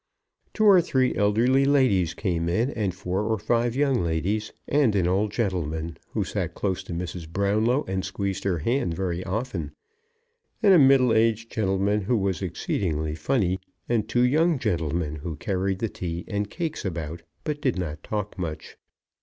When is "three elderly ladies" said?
0.81-2.15